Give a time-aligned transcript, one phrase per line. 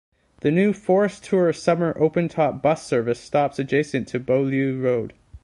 [0.39, 5.13] The New Forest Tour summer open top bus service stops adjacent to Beaulieu Road.